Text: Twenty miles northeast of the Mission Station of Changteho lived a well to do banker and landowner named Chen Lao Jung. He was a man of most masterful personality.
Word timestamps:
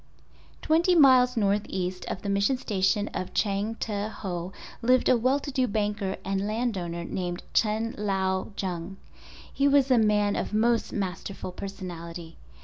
Twenty 0.63 0.95
miles 0.95 1.37
northeast 1.37 2.05
of 2.07 2.23
the 2.23 2.29
Mission 2.29 2.57
Station 2.57 3.07
of 3.09 3.35
Changteho 3.35 4.51
lived 4.81 5.07
a 5.09 5.15
well 5.15 5.39
to 5.39 5.51
do 5.51 5.67
banker 5.67 6.15
and 6.25 6.47
landowner 6.47 7.03
named 7.03 7.43
Chen 7.53 7.93
Lao 7.99 8.47
Jung. 8.59 8.97
He 9.53 9.67
was 9.67 9.91
a 9.91 9.99
man 9.99 10.35
of 10.35 10.55
most 10.55 10.91
masterful 10.91 11.51
personality. 11.51 12.37